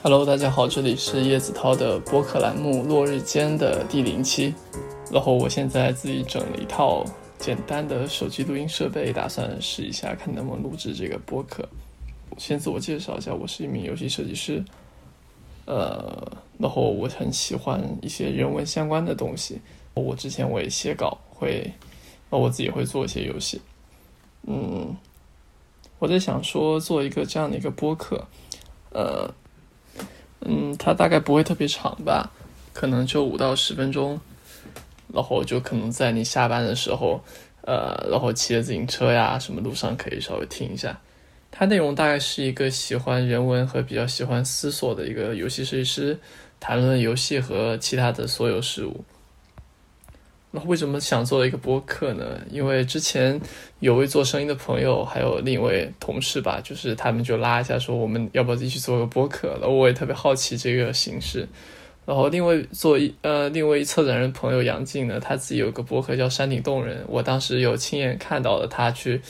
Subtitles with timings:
[0.00, 4.54] Hello，大家好，这里是叶子涛的播客栏目《落日间》的第零期。
[5.10, 7.04] 然后我现在自己整了一套
[7.36, 11.68] 简单的手机录音设备，打算试一下看能不能录制这个播客。
[12.38, 14.64] 先自我介绍一下，我是一名游戏设计师。
[15.66, 19.60] 呃，然后我很喜欢一些人文相关的东西。
[19.94, 21.72] 我之前我也写稿，会，
[22.30, 23.60] 我自己会做一些游戏。
[24.46, 24.96] 嗯，
[25.98, 28.28] 我在想说做一个这样的一个播客，
[28.92, 29.28] 呃。
[30.88, 32.32] 它大概不会特别长吧，
[32.72, 34.18] 可能就五到十分钟，
[35.12, 37.22] 然后就可能在你下班的时候，
[37.60, 40.98] 呃，然后骑着自行车呀，什么路上可以稍微听一下。
[41.50, 46.18] 它内容大概是一个喜欢人文和比较喜欢思索的一个游戏设计师，
[46.58, 49.04] 谈论游戏和其他的所有事物。
[50.50, 52.40] 那为什么想做一个播客呢？
[52.50, 53.38] 因为之前
[53.80, 59.48] 有位做生意的朋友，还有另一位同事吧，就是他们就拉一下说，我们要不要一起做个播客？
[59.60, 61.46] 然后我也特别好奇这个形式。
[62.06, 69.20] 然后另外做一呃，另外一策展人朋友杨静呢，他自己有个播客叫山顶洞人，我当时有亲眼看到了他去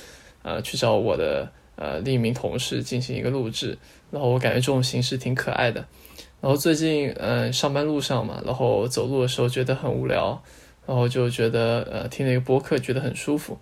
[0.45, 3.77] 呃去找我的呃另一名同事进行一个录制，
[4.13, 5.85] 然后我感觉这种形式挺可爱的。
[6.41, 10.41] 然后最近嗯上班路上嘛，然后走路的时候觉得很无聊。
[10.89, 13.59] 然后就觉得，呃，听了一个播客，觉得很舒服。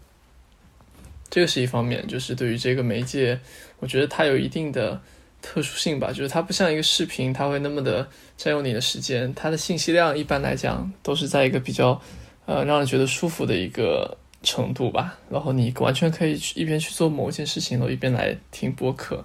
[1.29, 3.41] 这个是一方面，就是对于这个媒介，
[3.81, 5.03] 我觉得它有一定的
[5.43, 9.35] 特殊性吧，就是它不像一个视频，它会那么的占用你的时间。
[9.35, 12.01] 它的信息量一般来讲都是在一个比较，
[12.47, 15.19] 呃，让人觉得舒服的一个程度吧。
[15.29, 19.25] 然后你完全可以一边去做某一件事情，然后一边来听播客。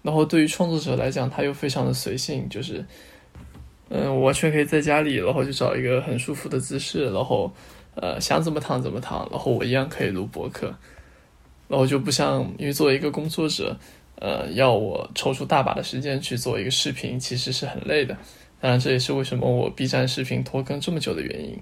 [0.00, 2.82] 然后对于创作者来讲，他又非常的随性，就是。
[3.90, 7.52] 嗯，我完全可以在家里，然后就找一个很舒服的姿势，然后，
[7.94, 10.74] 呃，想怎么躺怎么躺，然后我一样可以录播客，
[11.68, 13.76] 然后就不像，因为作为一个工作者，
[14.16, 18.16] 呃，要我抽出大把的时间去做一个视频，其实是很累的。
[18.60, 21.58] 当然，这也是为什么我 B 站视频拖更这么久的原因。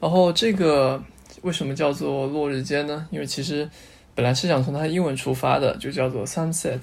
[0.00, 1.02] 然后这个
[1.42, 3.06] 为什么叫做落日间呢？
[3.10, 3.68] 因为其实
[4.14, 6.80] 本来是想从它英文出发的，就叫做 sunset。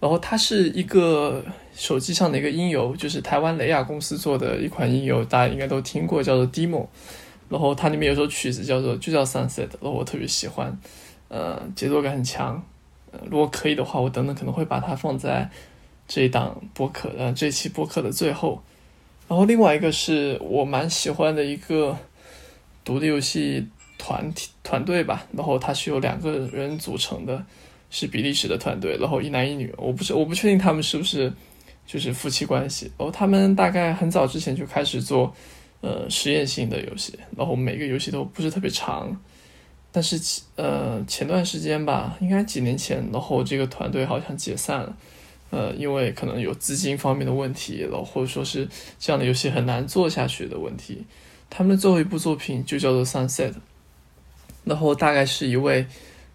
[0.00, 1.44] 然后它是一个
[1.74, 6.86] 手机上的一个音游，就是台湾雷亚公司做的一款音游，大家应该都听过，叫做 Demo。
[7.48, 10.78] 然后它里面有首曲子叫做就叫 Sunset，然后我特别喜欢，
[11.28, 12.62] 呃，节奏感很强。
[13.30, 15.50] 如果可以的话，我等等可能会把它放在
[16.06, 18.62] 这一档播客，呃，这期播客的最后。
[19.26, 21.96] 然后另外一个是我蛮喜欢的一个
[22.84, 23.66] 独立游戏
[23.98, 27.44] 团体团队吧，然后它是由两个人组成的。
[27.90, 31.32] 是比利时的团队，然后一男一女，我不是我不确定他们是不是
[31.86, 32.92] 就是夫妻关系。
[32.98, 35.34] 然后他们大概很早之前就开始做
[35.80, 39.18] 呃实验性的游戏，然后每个游戏都不是特别长。
[39.90, 40.20] 但是
[40.56, 44.96] 呃前段时间吧，应该几年前，然后这个团队好像解散了，
[45.48, 48.68] 呃因为可能有资金方面的问题，然后或者说是
[48.98, 51.06] 这样的游戏很难做下去的问题。
[51.48, 53.54] 他们最后一部作品就叫做 Sunset，
[54.64, 55.86] 然后大概是一位。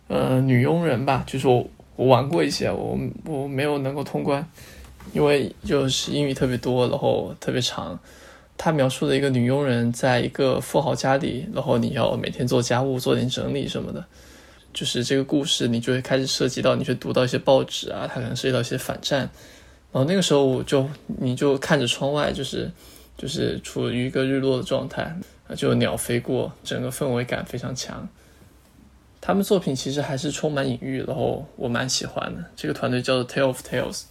[0.08, 4.46] 呃，女佣人吧，就是我，我玩过一些，我我没有能够通关，
[5.14, 8.00] 因为就是英语特别多，然后特别长。
[8.56, 14.06] 他描述的一个女佣人在一个富豪家里，然后你要每天做家务、做点整理什么的，
[14.72, 19.22] 就是这个故事，你就会开始涉及到，你去读到一些报纸啊，它可能涉及到一些反战。
[19.92, 22.72] 然后那个时候，我就你就看着窗外，就是
[23.18, 25.16] 就是处于一个日落的状态，
[25.56, 28.08] 就鸟飞过，整个氛围感非常强。
[29.26, 32.44] 他们作品其实还是充满隐喻，然后我蛮喜欢的。
[32.58, 34.02] 这个团队叫做 Tale of Tales，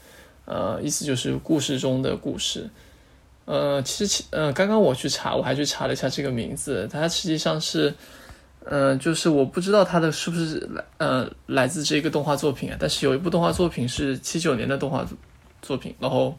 [0.47, 2.71] 呃，意思就是故事中的故事。
[3.45, 7.93] 呃，其实，呃，刚刚我去查，我还去查了一下这个名字，它实际上是，
[8.65, 12.77] 呃，就是我不知道它的是不是来，呃，来自这个动画作品啊。
[12.81, 15.07] 但是有一部动画作品是七九年的动画
[15.61, 16.35] 作品，然后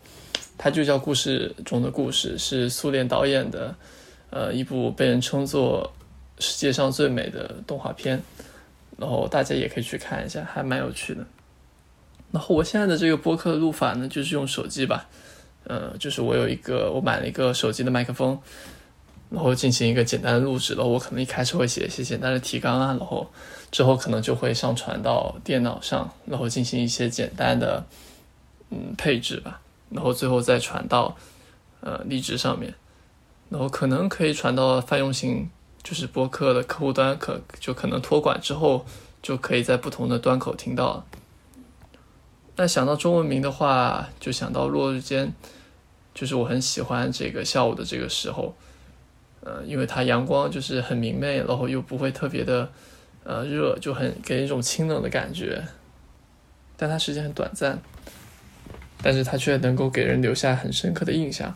[0.57, 3.75] 它就叫故事中的故事，是苏联导演的，
[4.31, 5.93] 呃，一部被人称作
[6.39, 8.19] 世界上最美的动画片。
[9.03, 11.25] 然后大家也可以去看一下，还蛮有趣的。
[12.31, 15.09] 然后我现在的这个播客的录法呢，就是用手机吧，
[15.65, 18.39] 呃，就是我有一个我买了一个手机的麦克风，
[19.29, 20.73] 然后进行一个简单的录制。
[20.73, 23.29] 然后我可能一开始会写一些简单的提纲啊，然后
[23.71, 27.85] 之后可能就会上传到电脑上，然后进行一些简单的
[28.69, 29.59] 嗯配置吧，
[29.89, 31.17] 然后最后再传到
[31.81, 32.73] 呃荔枝上面，
[33.49, 35.49] 然后可能可以传到泛用型。
[35.83, 38.85] 就是播客的客户端可就可能托管之后，
[39.21, 41.05] 就可以在不同的端口听到。
[42.55, 45.33] 那想到中文名的话，就想到落日间，
[46.13, 48.55] 就是我很喜欢这个下午的这个时候，
[49.41, 52.69] 呃，因为它阳光就是很明媚，然后又不会特别的
[53.23, 55.63] 呃热，就很给人一种清冷的感觉。
[56.77, 57.81] 但它时间很短暂，
[59.01, 61.55] 但是它却能够给人留下很深刻的印象。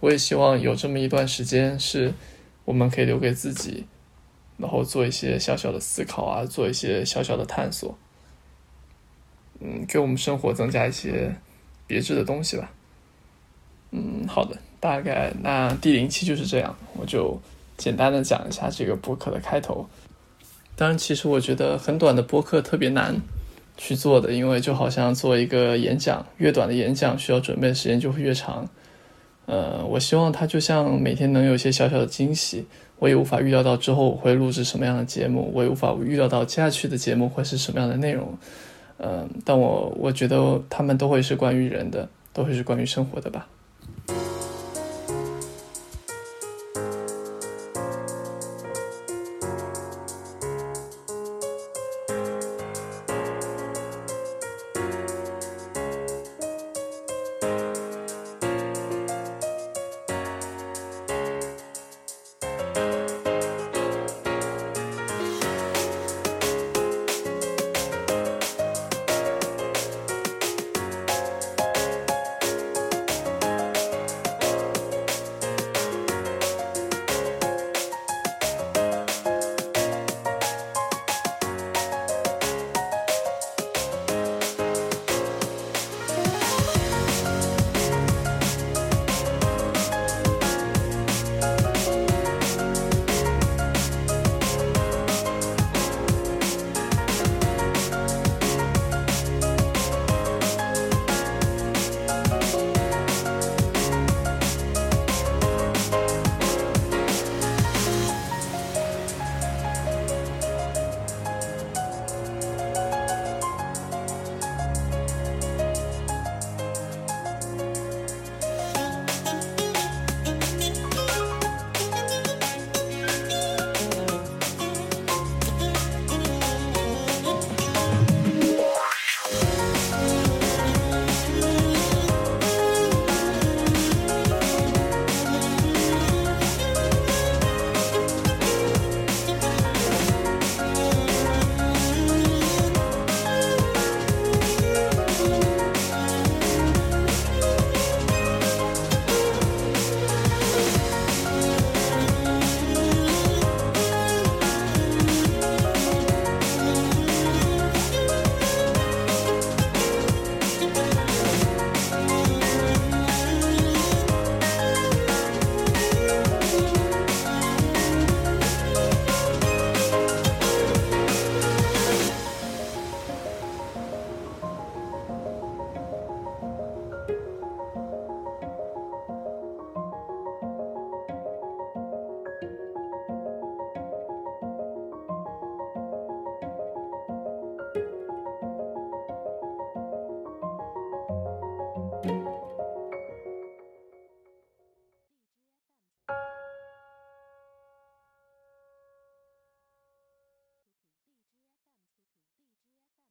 [0.00, 2.12] 我也希望有这么一段时间是
[2.66, 3.86] 我们可以留给自己，
[4.58, 7.96] 然后做一些小小的思考啊，做一些小小的探索，
[9.60, 11.36] 嗯，给我们生活增加一些
[11.86, 12.70] 别致的东西吧。
[13.92, 17.40] 嗯，好的，大概那第零期就是这样，我就
[17.76, 19.88] 简单的讲一下这个播客的开头。
[20.74, 23.22] 当然，其实我觉得很短的播客特别难
[23.76, 28.68] 去做的，因为就好像做一个演讲，越短的演讲需要准备的时间就会越长。
[29.46, 32.66] 呃，我希望他就像每天能有一些小小的惊喜，
[32.98, 38.36] 我也无法预料到之后我会录制什么样的节目，我也无法预料到接下去的节目会是什么样的内容。
[38.98, 43.46] 嗯，但我我觉得他们都会是关于人的，都会是关于生活的吧。